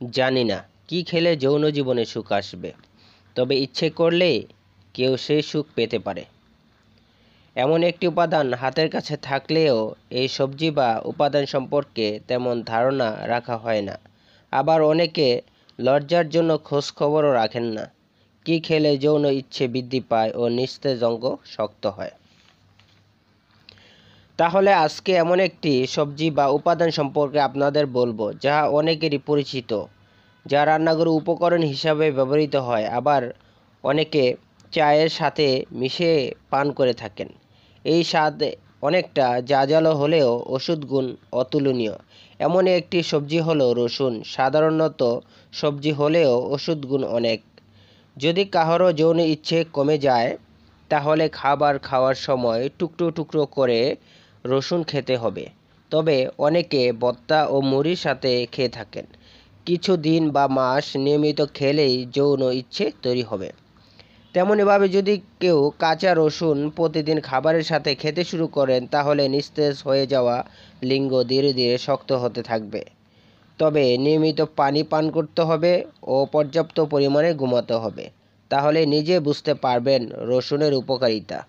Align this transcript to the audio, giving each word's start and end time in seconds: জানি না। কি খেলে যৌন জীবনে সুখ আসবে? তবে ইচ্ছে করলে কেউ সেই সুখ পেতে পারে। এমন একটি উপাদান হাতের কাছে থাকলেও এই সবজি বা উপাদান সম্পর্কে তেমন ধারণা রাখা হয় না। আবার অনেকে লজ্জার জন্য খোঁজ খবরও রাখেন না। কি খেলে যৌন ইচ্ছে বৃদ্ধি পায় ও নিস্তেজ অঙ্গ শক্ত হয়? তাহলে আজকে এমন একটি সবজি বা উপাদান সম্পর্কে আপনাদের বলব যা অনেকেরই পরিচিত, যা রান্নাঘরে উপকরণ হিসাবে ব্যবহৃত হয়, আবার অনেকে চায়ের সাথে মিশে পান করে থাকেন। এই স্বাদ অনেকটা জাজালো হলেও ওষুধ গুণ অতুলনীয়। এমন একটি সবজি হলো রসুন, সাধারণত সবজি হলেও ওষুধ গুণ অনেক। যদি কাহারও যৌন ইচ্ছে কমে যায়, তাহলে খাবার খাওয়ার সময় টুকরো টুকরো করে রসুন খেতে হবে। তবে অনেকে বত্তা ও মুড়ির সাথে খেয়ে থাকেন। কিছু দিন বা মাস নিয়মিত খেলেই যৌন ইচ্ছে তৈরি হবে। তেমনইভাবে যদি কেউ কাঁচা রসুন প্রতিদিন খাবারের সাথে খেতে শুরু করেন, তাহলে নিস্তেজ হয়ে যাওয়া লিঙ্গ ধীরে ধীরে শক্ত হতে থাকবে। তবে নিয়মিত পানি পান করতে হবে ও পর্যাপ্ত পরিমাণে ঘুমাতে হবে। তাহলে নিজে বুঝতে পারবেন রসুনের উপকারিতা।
জানি 0.00 0.44
না। 0.44 0.64
কি 0.88 1.02
খেলে 1.02 1.36
যৌন 1.36 1.70
জীবনে 1.70 2.04
সুখ 2.04 2.32
আসবে? 2.32 2.72
তবে 3.36 3.56
ইচ্ছে 3.60 3.90
করলে 3.90 4.42
কেউ 4.94 5.16
সেই 5.16 5.42
সুখ 5.42 5.66
পেতে 5.74 5.98
পারে। 5.98 6.24
এমন 7.56 7.82
একটি 7.82 8.06
উপাদান 8.06 8.54
হাতের 8.54 8.90
কাছে 8.90 9.16
থাকলেও 9.16 9.94
এই 10.10 10.28
সবজি 10.28 10.70
বা 10.70 11.00
উপাদান 11.04 11.46
সম্পর্কে 11.46 12.20
তেমন 12.28 12.62
ধারণা 12.62 13.26
রাখা 13.26 13.56
হয় 13.56 13.82
না। 13.82 13.98
আবার 14.52 14.82
অনেকে 14.82 15.40
লজ্জার 15.78 16.28
জন্য 16.28 16.58
খোঁজ 16.58 16.92
খবরও 16.92 17.32
রাখেন 17.32 17.64
না। 17.64 17.90
কি 18.44 18.60
খেলে 18.60 18.96
যৌন 18.96 19.24
ইচ্ছে 19.24 19.68
বৃদ্ধি 19.68 20.00
পায় 20.00 20.32
ও 20.34 20.48
নিস্তেজ 20.48 21.04
অঙ্গ 21.04 21.36
শক্ত 21.44 21.86
হয়? 21.86 22.10
তাহলে 24.38 24.70
আজকে 24.76 25.12
এমন 25.14 25.38
একটি 25.40 25.72
সবজি 25.86 26.28
বা 26.30 26.44
উপাদান 26.48 26.90
সম্পর্কে 26.90 27.38
আপনাদের 27.40 27.84
বলব 27.98 28.20
যা 28.40 28.56
অনেকেরই 28.70 29.20
পরিচিত, 29.26 29.70
যা 30.46 30.60
রান্নাঘরে 30.64 31.10
উপকরণ 31.10 31.62
হিসাবে 31.62 32.06
ব্যবহৃত 32.10 32.54
হয়, 32.58 32.86
আবার 32.90 33.22
অনেকে 33.84 34.22
চায়ের 34.72 35.10
সাথে 35.10 35.46
মিশে 35.72 36.12
পান 36.50 36.66
করে 36.72 36.94
থাকেন। 36.94 37.28
এই 37.84 38.00
স্বাদ 38.04 38.36
অনেকটা 38.82 39.26
জাজালো 39.40 39.92
হলেও 39.94 40.30
ওষুধ 40.46 40.80
গুণ 40.84 41.06
অতুলনীয়। 41.32 41.96
এমন 42.40 42.64
একটি 42.78 42.98
সবজি 43.02 43.38
হলো 43.40 43.66
রসুন, 43.72 44.12
সাধারণত 44.26 45.00
সবজি 45.52 45.92
হলেও 45.92 46.32
ওষুধ 46.50 46.80
গুণ 46.86 47.02
অনেক। 47.18 47.40
যদি 48.16 48.42
কাহারও 48.44 48.88
যৌন 48.92 49.18
ইচ্ছে 49.34 49.58
কমে 49.72 49.96
যায়, 49.98 50.30
তাহলে 50.90 51.24
খাবার 51.28 51.74
খাওয়ার 51.78 52.16
সময় 52.26 52.62
টুকরো 52.78 53.06
টুকরো 53.10 53.42
করে 53.58 53.80
রসুন 54.44 54.82
খেতে 54.82 55.16
হবে। 55.16 55.46
তবে 55.90 56.28
অনেকে 56.38 56.92
বত্তা 56.92 57.46
ও 57.46 57.60
মুড়ির 57.60 57.96
সাথে 57.96 58.46
খেয়ে 58.52 58.68
থাকেন। 58.68 59.06
কিছু 59.66 59.96
দিন 59.96 60.30
বা 60.30 60.46
মাস 60.46 60.96
নিয়মিত 60.96 61.44
খেলেই 61.54 62.06
যৌন 62.14 62.42
ইচ্ছে 62.52 62.90
তৈরি 63.02 63.22
হবে। 63.22 63.52
তেমনইভাবে 64.32 64.88
যদি 64.88 65.20
কেউ 65.40 65.70
কাঁচা 65.78 66.14
রসুন 66.16 66.70
প্রতিদিন 66.70 67.20
খাবারের 67.20 67.62
সাথে 67.62 67.94
খেতে 67.94 68.24
শুরু 68.24 68.46
করেন, 68.46 68.86
তাহলে 68.86 69.28
নিস্তেজ 69.28 69.82
হয়ে 69.84 70.06
যাওয়া 70.06 70.44
লিঙ্গ 70.82 71.22
ধীরে 71.22 71.52
ধীরে 71.52 71.78
শক্ত 71.78 72.12
হতে 72.12 72.42
থাকবে। 72.42 72.84
তবে 73.58 73.98
নিয়মিত 73.98 74.44
পানি 74.56 74.82
পান 74.82 75.10
করতে 75.10 75.42
হবে 75.42 75.84
ও 76.02 76.26
পর্যাপ্ত 76.32 76.80
পরিমাণে 76.80 77.34
ঘুমাতে 77.34 77.74
হবে। 77.74 78.10
তাহলে 78.48 78.86
নিজে 78.86 79.20
বুঝতে 79.20 79.54
পারবেন 79.54 80.08
রসুনের 80.12 80.74
উপকারিতা। 80.74 81.46